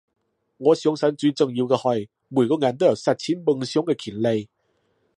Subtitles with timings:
[0.57, 4.49] 我相信最重要嘅係每個人都有實踐夢想嘅權利